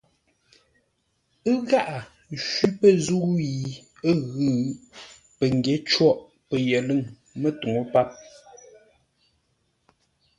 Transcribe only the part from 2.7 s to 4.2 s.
pə̂ zə̂u yi ə́